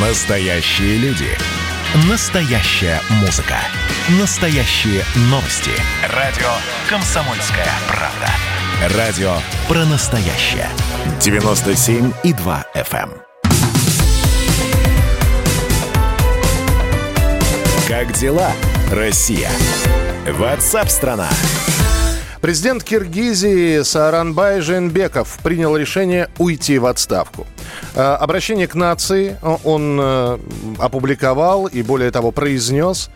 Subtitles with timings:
[0.00, 1.26] Настоящие люди.
[2.08, 3.56] Настоящая музыка.
[4.20, 5.72] Настоящие новости.
[6.14, 6.46] Радио
[6.88, 8.96] «Комсомольская правда».
[8.96, 9.32] Радио
[9.66, 10.68] про настоящее.
[11.18, 13.10] 97,2 FM.
[13.10, 13.22] эм.
[17.88, 18.52] Как дела,
[18.92, 19.50] Россия?
[20.28, 21.28] Ватсап-страна!
[22.40, 27.48] Президент Киргизии Сааранбай Жейнбеков принял решение уйти в отставку.
[27.94, 30.38] Э, Обращение к нации он э,
[30.78, 33.10] опубликовал и, более того, произнес.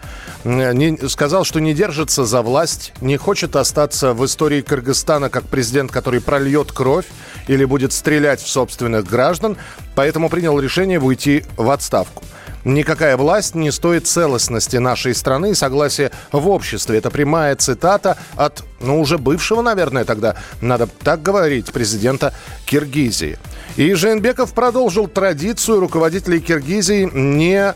[0.44, 5.44] Э, не- Сказал, что не держится за власть, не хочет остаться в истории Кыргызстана как
[5.44, 7.06] президент, который прольет кровь
[7.48, 9.56] или будет стрелять в собственных граждан,
[9.94, 12.22] поэтому принял решение уйти в отставку.
[12.64, 16.98] Никакая власть не стоит целостности нашей страны и согласия в обществе.
[16.98, 22.32] Это прямая цитата от, ну, уже бывшего, наверное, тогда, надо так говорить, президента
[22.64, 23.38] Киргизии.
[23.76, 27.74] И Жейнбеков продолжил традицию руководителей Киргизии не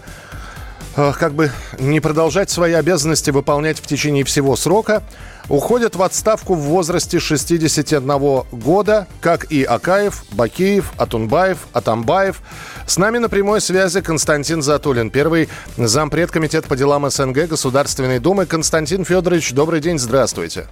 [0.96, 5.02] как бы не продолжать свои обязанности выполнять в течение всего срока,
[5.48, 8.09] уходят в отставку в возрасте 61
[8.51, 12.40] года, как и Акаев, Бакеев, Атунбаев, Атамбаев.
[12.87, 18.46] С нами на прямой связи Константин Затулин, первый зампред комитета по делам СНГ Государственной Думы.
[18.46, 20.66] Константин Федорович, добрый день, здравствуйте.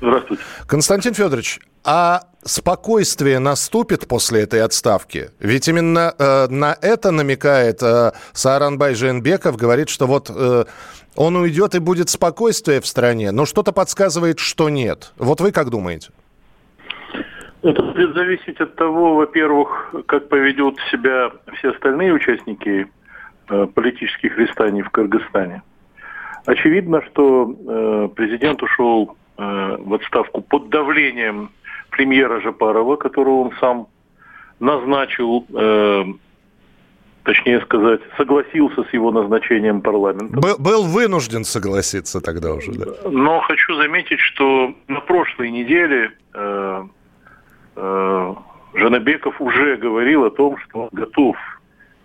[0.00, 0.42] Здравствуйте.
[0.66, 5.30] Константин Федорович, а спокойствие наступит после этой отставки?
[5.38, 10.64] Ведь именно э, на это намекает э, Сааранбай Жейнбеков, говорит, что вот э,
[11.16, 15.12] он уйдет и будет спокойствие в стране, но что-то подсказывает, что нет.
[15.18, 16.10] Вот вы как думаете?
[17.62, 22.86] Это будет зависеть от того, во-первых, как поведут себя все остальные участники
[23.48, 25.62] э, политических листаний в Кыргызстане.
[26.46, 31.50] Очевидно, что э, президент ушел э, в отставку под давлением
[31.90, 33.88] премьера Жапарова, которого он сам
[34.60, 36.04] назначил, э,
[37.24, 40.38] точнее сказать, согласился с его назначением парламента.
[40.40, 42.86] Был, был вынужден согласиться тогда уже, да?
[43.10, 46.82] Но хочу заметить, что на прошлой неделе э,
[47.76, 48.34] э,
[48.74, 51.36] Жанабеков уже говорил о том, что он готов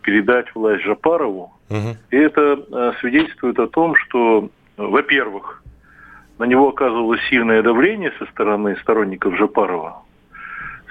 [0.01, 1.51] передать власть Жапарову.
[1.69, 1.97] Мгм.
[2.11, 5.63] И это э, свидетельствует о том, что, во-первых,
[6.37, 10.03] на него оказывалось сильное давление со стороны сторонников Жапарова.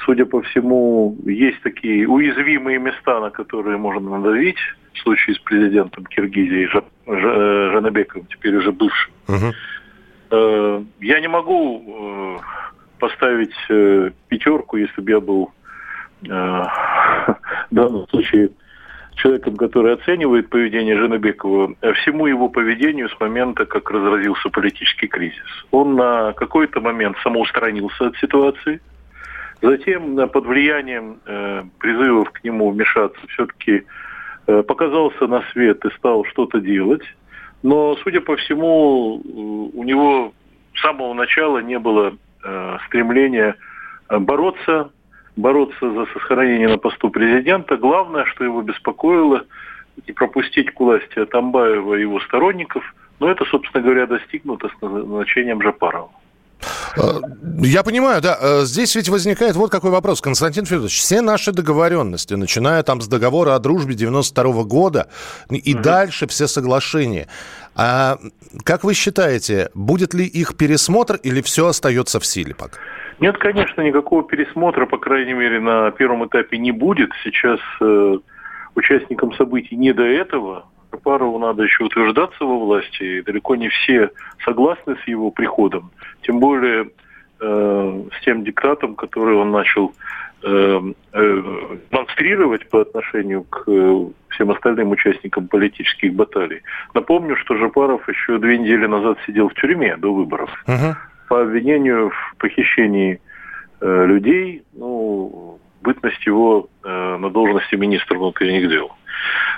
[0.05, 4.59] Судя по всему, есть такие уязвимые места, на которые можно надавить.
[4.93, 9.12] В случае с президентом Киргизии э, Жанабековым, теперь уже бывшим.
[10.31, 12.38] Э, Я не могу э,
[12.99, 13.55] поставить
[14.28, 15.50] пятерку, если бы я был
[16.22, 17.38] в
[17.71, 18.50] данном случае
[19.25, 25.65] человеком, который оценивает поведение Женебекова, э, всему его поведению с момента, как разразился политический кризис.
[25.71, 28.81] Он на какой-то момент самоустранился от ситуации,
[29.62, 33.85] затем э, под влиянием э, призывов к нему вмешаться все-таки
[34.47, 37.01] показался на свет и стал что-то делать.
[37.62, 39.15] Но, судя по всему,
[39.73, 40.35] у него
[40.75, 42.12] с самого начала не было
[42.89, 43.56] стремления
[44.11, 44.91] бороться,
[45.37, 47.77] бороться за сохранение на посту президента.
[47.77, 49.43] Главное, что его беспокоило,
[50.06, 52.83] не пропустить к власти Атамбаева и его сторонников.
[53.21, 56.11] Но это, собственно говоря, достигнуто с назначением Жапарова.
[56.97, 57.21] Э,
[57.61, 58.39] Я понимаю, да.
[58.41, 60.21] Э, Здесь ведь возникает вот какой вопрос.
[60.21, 65.09] Константин Федорович, все наши договоренности, начиная там с договора о дружбе 92 года
[65.50, 67.28] и дальше все соглашения.
[67.77, 68.19] А
[68.65, 72.78] как вы считаете, будет ли их пересмотр или все остается в силе пока?
[73.21, 77.11] Нет, конечно, никакого пересмотра, по крайней мере, на первом этапе не будет.
[77.23, 78.19] Сейчас э,
[78.75, 80.67] участникам событий не до этого.
[81.03, 84.11] Парову надо еще утверждаться во власти, и далеко не все
[84.45, 85.91] согласны с его приходом.
[86.23, 86.91] Тем более
[87.41, 89.93] э, с тем диктатом, который он начал
[90.43, 90.81] э,
[91.13, 91.43] э,
[91.91, 96.63] демонстрировать по отношению к э, всем остальным участникам политических баталий.
[96.95, 100.97] Напомню, что Жапаров еще две недели назад сидел в тюрьме до выборов Мгм.
[101.34, 103.21] По обвинению в похищении
[103.81, 108.93] э, людей, ну, бытность его э, на должности министра внутренних дел.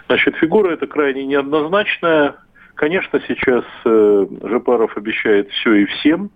[0.06, 2.36] Значит, фигура эта крайне неоднозначная.
[2.76, 6.30] Конечно, сейчас э, Жапаров обещает все и всем.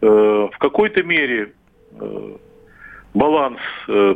[0.00, 0.06] Э,
[0.50, 1.52] в какой-то мере
[2.00, 2.36] э,
[3.12, 4.14] баланс э,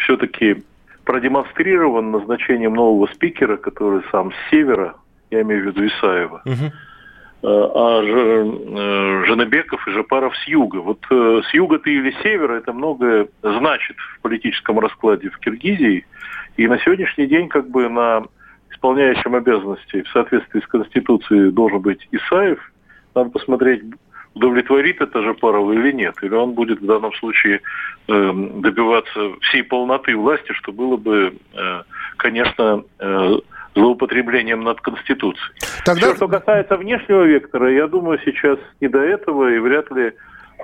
[0.00, 0.64] все-таки
[1.04, 4.96] продемонстрирован назначением нового спикера, который сам с севера,
[5.30, 6.72] я имею в виду Исаева, Мгм.
[7.42, 10.76] А Ж- э, и Жапаров с юга.
[10.76, 15.38] Вот э, с юга ты или с севера это многое значит в политическом раскладе в
[15.38, 16.04] Киргизии.
[16.56, 18.24] И на сегодняшний день как бы на
[18.70, 22.58] исполняющем обязанности в соответствии с Конституцией должен быть Исаев.
[23.14, 23.82] Надо посмотреть,
[24.34, 26.16] удовлетворит это Жапарова или нет.
[26.22, 27.60] Или он будет в данном случае
[28.08, 31.82] э, добиваться всей полноты власти, что было бы, э,
[32.16, 33.38] конечно, э,
[33.74, 35.54] злоупотреблением над Конституцией.
[35.84, 36.08] Тогда...
[36.08, 40.12] Все, что касается внешнего вектора, я думаю, сейчас не до этого, и вряд ли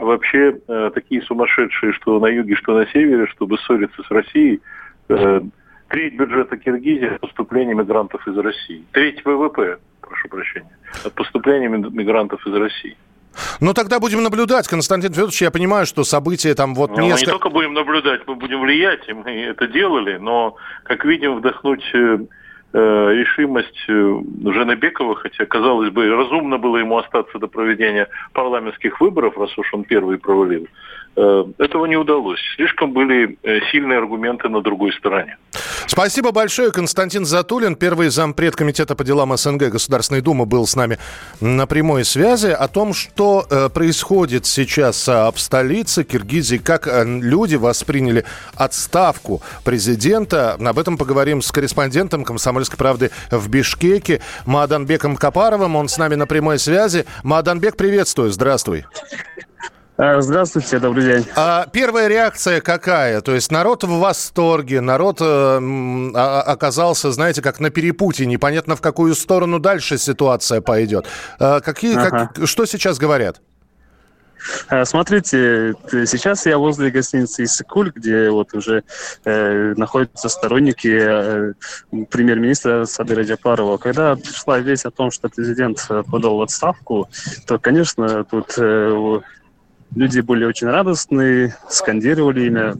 [0.01, 4.61] вообще э, такие сумасшедшие, что на юге, что на севере, чтобы ссориться с Россией,
[5.09, 5.41] э,
[5.89, 8.85] треть бюджета Киргизии от поступления мигрантов из России.
[8.93, 12.97] Треть ВВП, прошу прощения, от поступления мигрантов из России.
[13.61, 15.43] Ну, тогда будем наблюдать, Константин Федорович.
[15.43, 17.19] Я понимаю, что события там вот ну, несколько...
[17.19, 21.37] Мы не только будем наблюдать, мы будем влиять, и мы это делали, но, как видим,
[21.37, 22.19] вдохнуть э,
[22.79, 29.57] решимость э, Женебекова, хотя, казалось бы, разумно было ему остаться до проведения парламентских выборов, раз
[29.59, 30.69] уж он первый провалил, э,
[31.17, 32.41] этого не удалось.
[32.57, 33.39] Слишком были
[33.71, 35.37] сильные аргументы на другой стороне.
[35.87, 36.73] Спасибо большое.
[36.73, 40.99] Константин Затулин, первый зампред Комитета по делам СНГ Государственной Думы, был с нами
[41.41, 47.05] на прямой связи о том, что э, происходит сейчас э, в столице Киргизии, как э,
[47.05, 48.25] люди восприняли
[48.55, 50.55] отставку президента.
[50.55, 55.77] Об этом поговорим с корреспондентом «Комсомольской правды» в Бишкеке Маданбеком Капаровым.
[55.77, 57.07] Он с нами на прямой связи.
[57.23, 58.31] Маданбек, приветствую.
[58.31, 58.85] Здравствуй.
[59.99, 61.27] А, здравствуйте, добрый день.
[61.37, 63.23] А первая реакция какая?
[63.23, 69.15] То есть народ в восторге, народ э, оказался, знаете, как на перепутье, непонятно в какую
[69.15, 71.07] сторону дальше ситуация пойдет.
[71.39, 72.31] А какие, ага.
[72.35, 73.41] как, что сейчас говорят?
[74.69, 78.85] А, смотрите, сейчас я возле гостиницы Иссыкуль, где вот уже
[79.25, 81.53] э, находятся сторонники э,
[82.11, 83.79] премьер-министра Садыра Джапарова.
[83.79, 87.09] Когда пришла весть о том, что президент подал в отставку,
[87.47, 89.21] то, конечно, тут э,
[89.95, 92.75] Люди были очень радостные, скандировали имя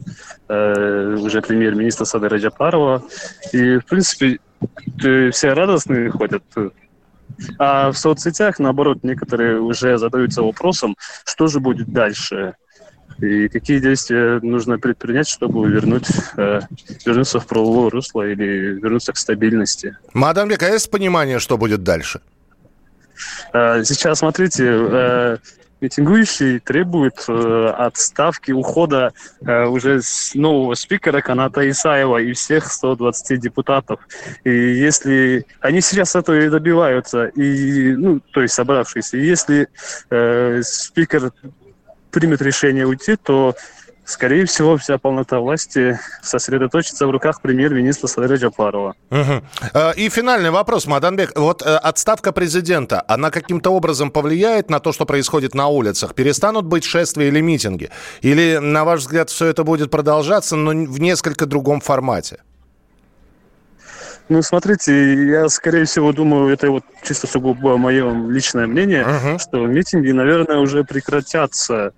[0.49, 3.03] э, уже премьер-министра Сады Раджапарова.
[3.53, 4.39] И, в принципе,
[5.31, 6.43] все радостные ходят.
[7.59, 10.95] А в соцсетях, наоборот, некоторые уже задаются вопросом,
[11.25, 12.55] что же будет дальше
[13.19, 16.07] и какие действия нужно предпринять, чтобы вернуть,
[16.37, 16.59] э,
[17.05, 19.97] вернуться в правовое русло или вернуться к стабильности.
[20.13, 22.21] Мадам а есть понимание, что будет дальше?
[23.53, 25.37] Э, сейчас, смотрите, э,
[25.81, 33.39] митингующие требуют э, отставки, ухода э, уже с нового спикера Каната Исаева и всех 120
[33.39, 33.99] депутатов.
[34.43, 39.67] И если они сейчас этого и добиваются, и, ну, то есть собравшиеся, и если
[40.09, 41.31] э, спикер
[42.11, 43.55] примет решение уйти, то
[44.07, 48.95] скорее всего, вся полнота власти сосредоточится в руках премьер-министра Садыра Джапарова.
[49.11, 49.43] Угу.
[49.97, 51.37] И финальный вопрос, Маданбек.
[51.37, 56.15] Вот э, отставка президента, она каким-то образом повлияет на то, что происходит на улицах?
[56.15, 57.89] Перестанут быть шествия или митинги?
[58.21, 62.37] Или, на ваш взгляд, все это будет продолжаться, но в несколько другом формате?
[64.29, 69.39] Ну, смотрите, я, скорее всего, думаю, это вот чисто сугубо мое личное мнение, uh-huh.
[69.39, 71.93] что митинги, наверное, уже прекратятся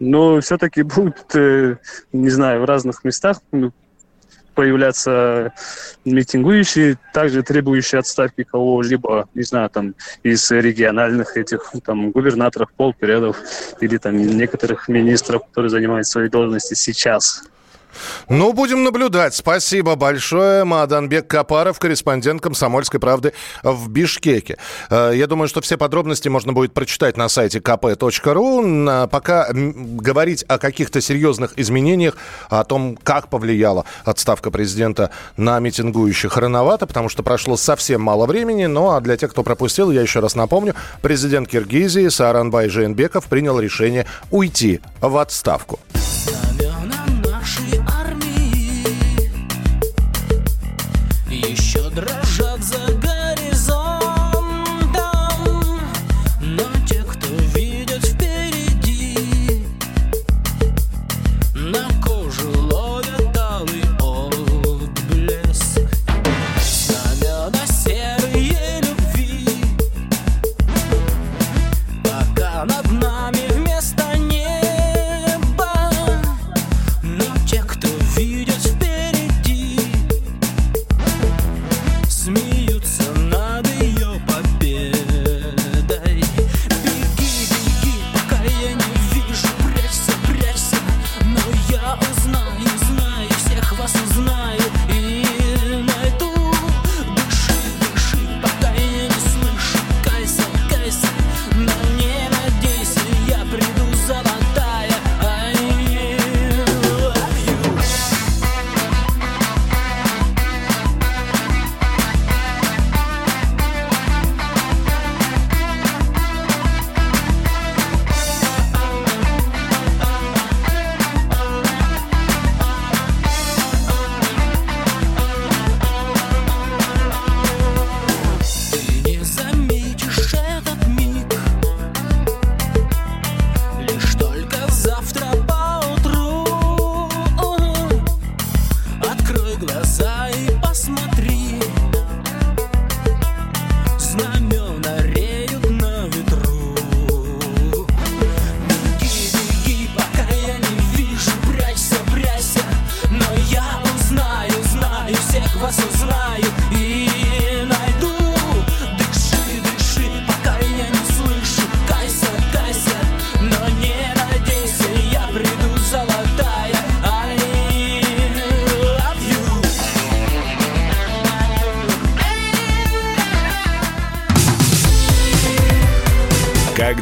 [0.00, 1.76] но все-таки будут, э,
[2.12, 3.72] не знаю, в разных местах ну,
[4.54, 5.52] появляться
[6.04, 13.38] митингующие, также требующие отставки кого-либо, не знаю, там, из региональных этих, там, губернаторов, полпредов
[13.80, 17.44] или там некоторых министров, которые занимают свои должности сейчас.
[18.28, 19.34] Ну, будем наблюдать.
[19.34, 20.64] Спасибо большое.
[20.64, 23.32] Маданбек Капаров, корреспондент «Комсомольской правды»
[23.62, 24.58] в Бишкеке.
[24.90, 29.08] Э, я думаю, что все подробности можно будет прочитать на сайте kp.ru.
[29.08, 32.16] Пока говорить о каких-то серьезных изменениях,
[32.48, 38.66] о том, как повлияла отставка президента на митингующих, рановато, потому что прошло совсем мало времени.
[38.66, 43.58] Ну, а для тех, кто пропустил, я еще раз напомню, президент Киргизии Сааранбай Жейнбеков принял
[43.58, 45.78] решение уйти в отставку.